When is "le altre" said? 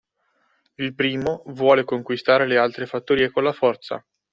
2.47-2.87